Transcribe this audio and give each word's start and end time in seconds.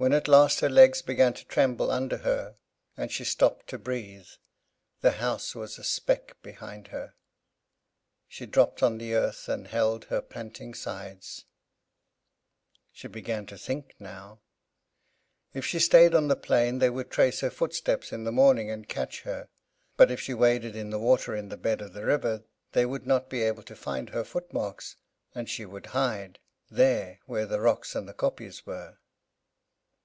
When 0.00 0.12
at 0.12 0.28
last 0.28 0.60
her 0.60 0.68
legs 0.70 1.02
began 1.02 1.34
to 1.34 1.44
tremble 1.44 1.90
under 1.90 2.18
her, 2.18 2.54
and 2.96 3.10
she 3.10 3.24
stopped 3.24 3.66
to 3.70 3.78
breathe, 3.80 4.28
the 5.00 5.10
house 5.10 5.56
was 5.56 5.76
a 5.76 5.82
speck 5.82 6.40
behind 6.40 6.86
her. 6.94 7.14
She 8.28 8.46
dropped 8.46 8.80
on 8.80 8.98
the 8.98 9.14
earth, 9.16 9.48
and 9.48 9.66
held 9.66 10.04
her 10.04 10.22
panting 10.22 10.72
sides. 10.72 11.46
She 12.92 13.08
began 13.08 13.44
to 13.46 13.58
think 13.58 13.96
now. 13.98 14.38
If 15.52 15.66
she 15.66 15.80
stayed 15.80 16.14
on 16.14 16.28
the 16.28 16.36
plain 16.36 16.78
they 16.78 16.90
would 16.90 17.10
trace 17.10 17.40
her 17.40 17.50
footsteps 17.50 18.12
in 18.12 18.22
the 18.22 18.30
morning 18.30 18.70
and 18.70 18.88
catch 18.88 19.22
her; 19.22 19.48
but 19.96 20.12
if 20.12 20.20
she 20.20 20.32
waded 20.32 20.76
in 20.76 20.90
the 20.90 21.00
water 21.00 21.34
in 21.34 21.48
the 21.48 21.56
bed 21.56 21.80
of 21.80 21.92
the 21.92 22.06
river 22.06 22.44
they 22.70 22.86
would 22.86 23.04
not 23.04 23.28
be 23.28 23.42
able 23.42 23.64
to 23.64 23.74
find 23.74 24.10
her 24.10 24.22
footmarks; 24.22 24.94
and 25.34 25.50
she 25.50 25.64
would 25.66 25.86
hide, 25.86 26.38
there 26.70 27.18
where 27.26 27.46
the 27.46 27.58
rocks 27.60 27.96
and 27.96 28.08
the 28.08 28.14
kopjes 28.14 28.64
were. 28.64 28.98